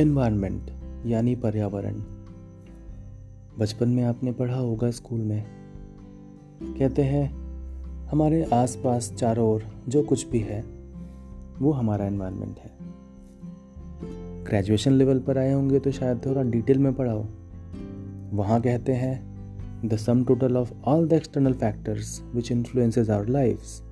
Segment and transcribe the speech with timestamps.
[0.00, 0.70] Environment
[1.06, 1.94] यानी पर्यावरण।
[3.58, 5.46] बचपन में आपने पढ़ा होगा स्कूल में।
[6.62, 7.32] कहते हैं,
[8.06, 10.64] हमारे आसपास चारों ओर जो कुछ भी है,
[11.58, 12.70] वो हमारा एनवायरनमेंट है।
[14.44, 17.24] ग्रेजुएशन लेवल पर आए होंगे तो शायद थोड़ा डिटेल में पढ़ाओ।
[18.32, 19.36] वहाँ कहते हैं
[19.88, 23.82] the sum total of all the external factors which influences our lifes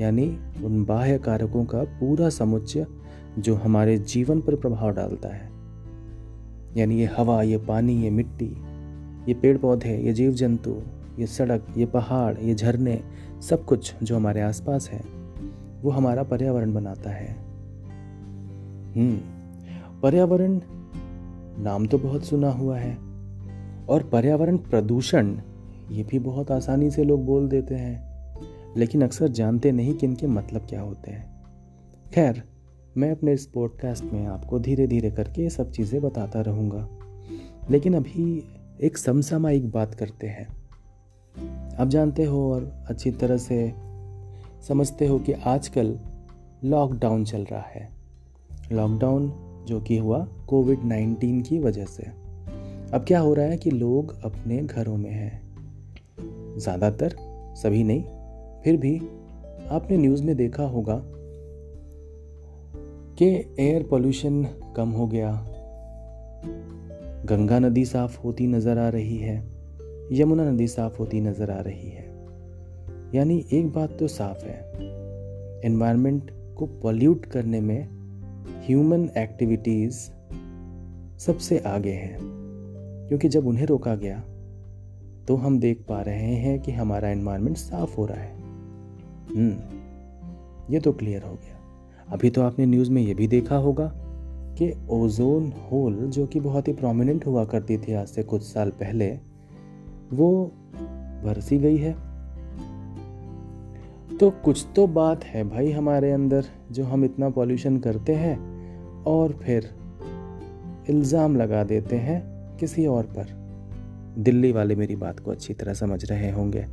[0.00, 2.86] यानी उन बाह्य कारकों का पूरा समुच्चय
[3.38, 5.50] जो हमारे जीवन पर प्रभाव डालता है।
[6.76, 8.56] यानी ये हवा, ये पानी, ये मिट्टी,
[9.28, 10.82] ये पेड़ पौधे ये जीव जंतु
[11.18, 13.00] ये सड़क, ये पहाड़, ये झरने,
[13.48, 15.00] सब कुछ जो हमारे आसपास है,
[15.82, 17.32] वो हमारा पर्यावरण बनाता है।
[18.96, 19.16] हम्म
[20.00, 20.60] पर्यावरण
[21.58, 22.94] नाम तो बहुत सुना हुआ है,
[23.88, 25.36] और पर्यावरण प्रदूषण,
[25.90, 30.26] ये भी बहुत आसानी से लोग बोल देते हैं, लेकिन अक्सर जानते नहीं कि इनके
[30.26, 31.42] मतलब क्या होते हैं।
[32.14, 32.42] खैर
[32.96, 36.88] मैं अपने इस पॉडकास्ट में आपको धीरे धीरे करके ये सब चीज़ें बताता रहूँगा।
[37.70, 38.44] लेकिन अभी
[38.80, 40.48] एक समसामयिक बात करते हैं।
[41.76, 43.72] आप जानते हो और अच्छी तरह से
[44.68, 45.98] समझते हो कि आजकल
[46.64, 47.90] लॉकडाउन चल रहा है।
[48.72, 49.32] लॉकडाउन
[49.66, 52.02] जो कि हुआ कोविड नाइन्टीन की वजह से।
[52.94, 55.42] अब क्या हो रहा है कि लोग अपने घरों में हैं।
[56.58, 57.16] ज़्यादातर
[57.56, 58.02] सभी नहीं,
[58.64, 58.98] फिर भी
[59.70, 61.02] आपने न्यूज़ में देखा होगा
[63.18, 63.26] कि
[63.60, 64.44] एयर पोल्यूशन
[64.76, 65.30] कम हो गया।
[67.26, 69.36] गंगा नदी साफ़ होती नज़र आ रही है,
[70.12, 72.04] यमुना नदी साफ़ होती नज़र आ रही है।
[73.14, 74.58] यानी एक बात तो साफ़ है
[75.64, 77.88] एनवायरनमेंट को पॉल्यूट करने में
[78.66, 79.98] ह्यूमन एक्टिविटीज़
[81.18, 82.18] सबसे आगे हैं,
[83.08, 84.18] क्योंकि जब उन्हें रोका गया
[85.28, 88.34] तो हम देख पा रहे हैं कि हमारा एनवायरनमेंट साफ़ हो रहा है।
[89.28, 91.51] हम्म ये तो क्लियर हो गया।
[92.12, 93.92] अभी तो आपने न्यूज़ में ये भी देखा होगा
[94.58, 98.70] कि ओजोन होल जो कि बहुत ही प्रोमिनेंट हुआ करती थी आज से कुछ साल
[98.70, 99.18] पहले
[100.12, 100.52] वो
[101.24, 101.92] बरसी गई है।
[104.18, 108.36] तो कुछ तो बात है भाई हमारे अंदर जो हम इतना पॉल्यूशन करते हैं
[109.02, 109.70] और फिर
[110.90, 112.22] इल्ज़ाम लगा देते हैं
[112.56, 113.26] किसी और पर।
[114.18, 116.66] दिल्ली वाले मेरी बात को अच्छी तरह समझ रहे होंगे।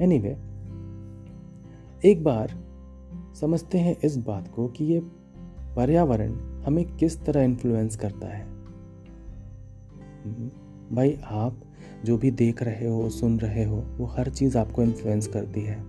[0.00, 2.69] एनीवे anyway, एक बार
[3.40, 5.00] समझते हैं इस बात को कि ये
[5.76, 8.44] पर्यावरण हमें किस तरह इन्फ्लुएंस करता है।
[10.24, 10.50] हम्म,
[10.96, 11.60] भाई आप
[12.04, 15.84] जो भी देख रहे हो सुन रहे हो वो हर चीज़ आपको इन्फ्लुएंस करती है।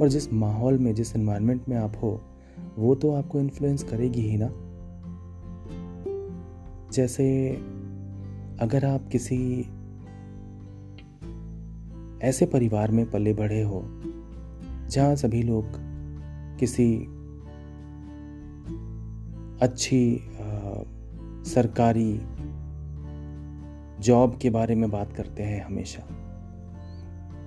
[0.00, 2.20] और जिस माहौल में जिस इन्वायरमेंट में आप हो
[2.76, 4.50] वो तो आपको इन्फ्लुएंस करेगी ही ना।
[6.92, 7.50] जैसे
[8.60, 9.60] अगर आप किसी
[12.22, 13.82] ऐसे परिवार में पले बढ़े हो
[14.88, 15.87] जहाँ सभी लोग
[16.60, 16.96] किसी
[19.62, 20.74] अच्छी आ,
[21.44, 22.20] सरकारी
[24.00, 26.02] जॉब के बारे में बात करते हैं हमेशा।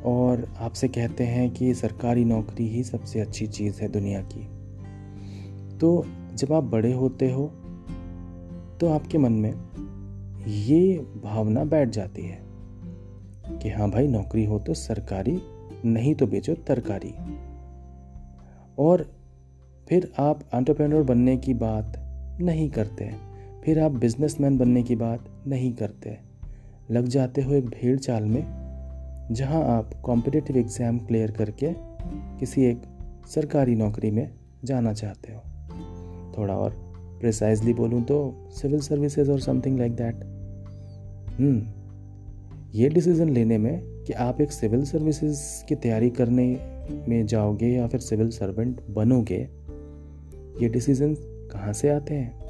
[0.05, 4.47] और आपसे कहते हैं कि सरकारी नौकरी ही सबसे अच्छी चीज़ है दुनिया की।
[5.77, 7.47] तो जब आप बड़े होते हो
[8.81, 9.53] तो आपके मन में
[10.47, 12.39] ये भावना बैठ जाती है
[13.57, 15.41] कि हाँ भाई नौकरी हो तो सरकारी
[15.85, 17.13] नहीं तो बेचो तरकारी।
[18.81, 19.05] और
[19.89, 21.97] फिर आप एंटरप्रेन्योर बनने की बात
[22.41, 23.11] नहीं करते।
[23.65, 26.17] फिर आप बिजनेसमैन बनने की बात नहीं करते।
[26.91, 28.43] लग जाते हो एक भीड़ चाल में,
[29.31, 31.73] जहाँ आप कॉम्पिटिटिव एग्ज़ाम क्लियर करके
[32.39, 32.81] किसी एक
[33.27, 34.29] सरकारी नौकरी में
[34.65, 35.41] जाना चाहते हो।
[36.37, 36.75] थोड़ा और
[37.21, 38.17] प्रिसाइजली बोलूँ तो
[38.51, 40.23] सिविल सर्विसेज़ और समथिंग लाइक दैट
[42.75, 46.45] ये डिसीज़न लेने में कि आप एक सिविल सर्विसेज़ की तैयारी करने
[47.07, 49.49] में जाओगे या फिर सिविल सर्वेंट बनोगे,
[50.61, 51.15] ये डिसीज़न
[51.51, 52.41] कहाँ से आते हैं?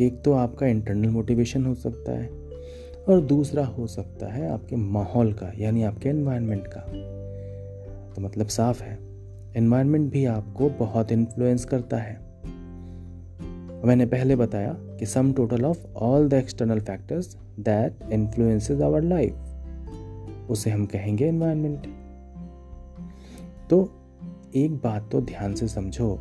[0.00, 2.28] एक तो आपका इंटरनल मोटिवेशन हो सकता है
[3.08, 6.80] और दूसरा हो सकता है आपके माहौल का, यानी आपके एनवायरनमेंट का।
[8.14, 8.98] तो मतलब साफ़ है
[9.56, 12.30] एनवायरनमेंट भी आपको बहुत इन्फ्लुएंस करता है।
[13.84, 19.34] मैंने पहले बताया कि sum total of all the external factors that influences our life
[20.50, 21.86] उसे हम कहेंगे एनवायरनमेंट
[23.70, 23.92] तो
[24.54, 26.18] एक बात तो ध्यान से समझो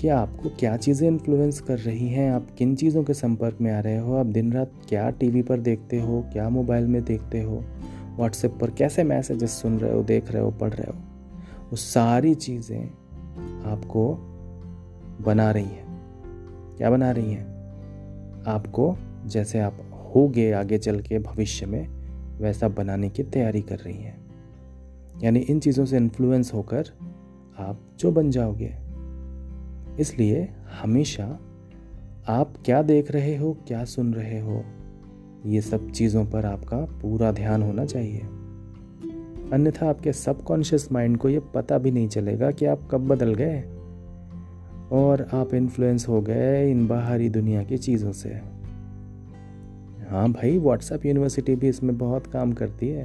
[0.00, 2.32] कि आपको क्या चीज़ें इन्फ्लुएंस कर रही हैं?
[2.32, 4.14] आप किन चीज़ों के संपर्क में आ रहे हो?
[4.14, 6.24] आप दिन रात क्या टीवी पर देखते हो?
[6.32, 7.64] क्या मोबाइल में देखते हो?
[8.16, 10.98] व्हाट्सएप पर कैसे मैसेजेस सुन रहे हो, देख रहे हो, पढ़ रहे हो?
[11.70, 12.84] वो सारी चीज़ें
[13.64, 14.14] आपको
[15.24, 16.00] बना रही हैं।
[16.76, 17.46] क्या बना रही हैं?
[18.46, 18.96] आपको
[19.26, 19.74] जैसे आप
[20.14, 21.99] होगे आगे चल के भविष्य में
[22.40, 24.30] वैसा बनाने की तैयारी कर रही हैं।
[25.22, 26.84] यानी इन चीज़ों से इन्फ्लुएंस होकर
[27.58, 28.74] आप जो बन जाओगे।
[30.00, 30.48] इसलिए
[30.82, 31.38] हमेशा
[32.28, 34.64] आप क्या देख रहे हो, क्या सुन रहे हो,
[35.46, 38.20] ये सब चीज़ों पर आपका पूरा ध्यान होना चाहिए।
[39.52, 43.64] अन्यथा आपके सबकॉन्शियस माइंड को ये पता भी नहीं चलेगा कि आप कब बदल गए।
[44.92, 48.59] और आप इन्फ्लुएंस हो गए इन बाहरी दुनिया की चीज़ों से।
[50.10, 53.04] हाँ भाई व्हाट्सएप यूनिवर्सिटी भी इसमें बहुत काम करती है।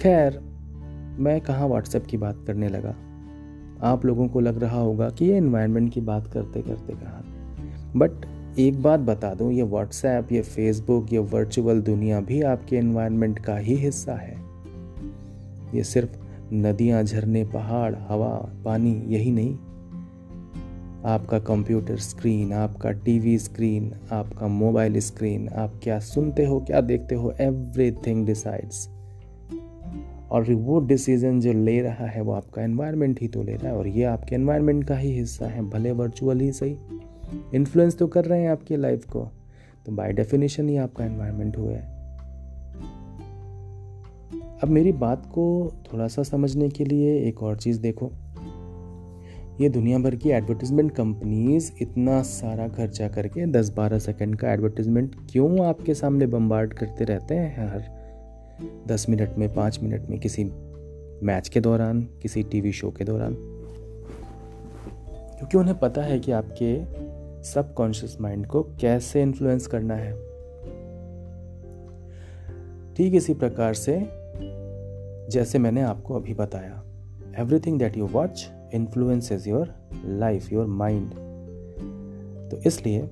[0.00, 0.40] खैर,
[1.18, 2.94] मैं कहाँ व्हाट्सएप की बात करने लगा?
[3.82, 7.22] आप लोगों को लग रहा होगा कि ये इन्वायरमेंट की बात करते करते कहाँ
[7.96, 8.10] बट
[8.58, 13.56] एक बात बता दूँ, ये व्हाट्सएप ये फेसबुक ये वर्चुअल दुनिया भी आपके इन्वायरमेंट का
[13.56, 14.36] ही हिस्सा है।
[15.74, 16.18] ये सिर्फ़
[16.54, 19.58] नदियाँ, झरने, पहाड़, हवा, पानी, यही नहीं।
[21.04, 27.14] आपका कंप्यूटर स्क्रीन, आपका टीवी स्क्रीन, आपका मोबाइल स्क्रीन, आप क्या सुनते हो, क्या देखते
[27.14, 28.88] हो एवरीथिंग डिसाइड्स
[30.30, 33.78] और वो डिसीज़न जो ले रहा है, वो आपका एनवायरनमेंट ही तो ले रहा है
[33.78, 36.76] और ये आपके एनवायरनमेंट का ही हिस्सा है, भले वर्चुअल ही सही।
[37.54, 39.28] इन्फ्लुएंस तो कर रहे हैं आपकी लाइफ को
[39.86, 41.90] तो बाय डेफिनेशन ही आपका एनवायरनमेंट हुआ है।
[44.62, 48.12] अब मेरी बात को थोड़ा सा समझने के लिए एक और चीज़ देखो।
[49.60, 55.66] ये दुनिया भर की एडवर्टीजमेंट कंपनीज़ इतना सारा खर्चा करके 10-12 सेकंड का एडवर्टीजमेंट क्यों
[55.66, 57.82] आपके सामने बम्बार्ड करते रहते हैं हर
[58.86, 60.44] 10 मिनट में 5 मिनट में किसी
[61.22, 63.34] मैच के दौरान, किसी टीवी शो के दौरान।
[65.38, 67.02] क्योंकि उन्हें पता है कि आपके
[67.42, 70.12] सबकॉन्शियस माइंड को कैसे इन्फ्लुएंस करना है।
[72.94, 74.08] ठीक इसी प्रकार से,
[75.30, 76.84] जैसे मैंने आपको अभी बताया
[77.38, 79.74] everything that you watch influences your
[80.04, 81.10] life your mind
[82.50, 83.10] तो इसलिए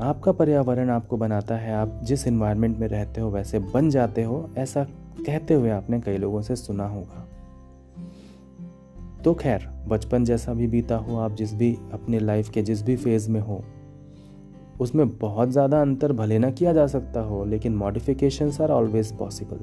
[0.00, 4.48] आपका पर्यावरण आपको बनाता है, आप जिस इन्वायरमेंट में रहते हो, वैसे बन जाते हो,
[4.58, 4.84] ऐसा
[5.26, 7.26] कहते हुए आपने कई लोगों से सुना होगा।
[9.24, 12.96] तो खैर, बचपन जैसा भी बीता हो, आप जिस भी अपने लाइफ के जिस भी
[12.96, 13.62] फ़ेज़ में हो,
[14.80, 19.58] उसमें बहुत ज़्यादा अंतर भले ना किया जा सकता हो, लेकिन मॉडिफिकेशंस आर ऑलवेज पॉसिबल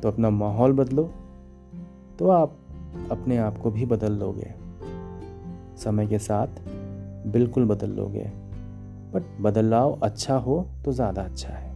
[0.00, 1.10] तो अपना माहौल बदलो
[2.18, 2.58] तो आप
[3.10, 4.54] अपने आप को भी बदल लोगे
[5.76, 6.60] समय के साथ
[7.26, 8.30] बिल्कुल बदल लोगे
[9.14, 11.72] बट बदलाव अच्छा हो तो ज़्यादा अच्छा है।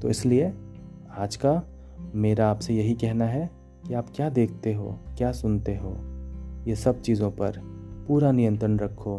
[0.00, 0.52] तो इसलिए
[1.16, 1.62] आज का
[2.14, 3.50] मेरा आपसे यही कहना है
[3.86, 5.96] कि आप क्या देखते हो, क्या सुनते हो?
[6.66, 7.60] ये सब चीज़ों पर
[8.08, 9.16] पूरा नियंत्रण रखो,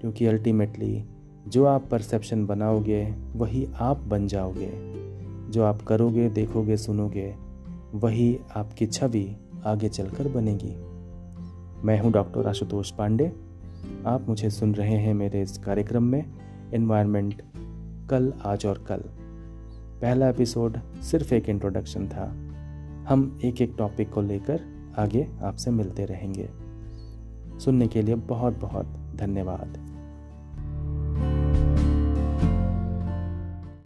[0.00, 1.04] क्योंकि अल्टीमेटली
[1.48, 4.70] जो आप परसेप्शन बनाओगे, वही आप बन जाओगे।
[5.50, 7.34] जो आप करोगे, देखोगे, सुनोगे,
[7.94, 9.36] वही आपकी छवि
[9.66, 10.76] आगे चलकर बनेगी।
[11.86, 13.32] मैं हूँ डॉक्टर आशुतोष पांडे।
[14.06, 16.24] आप मुझे सुन रहे हैं मेरे इस कार्यक्रम में
[16.74, 17.42] इन्वायरमेंट
[18.10, 19.04] कल, आज और कल।
[20.02, 22.24] पहला एपिसोड सिर्फ़ एक इंट्रोडक्शन था।
[23.08, 24.60] हम एक एक टॉपिक को लेकर
[24.98, 26.48] आगे आपसे मिलते रहेंगे।
[27.58, 28.86] सुनने के लिए बहुत बहुत
[29.16, 29.89] धन्यवाद।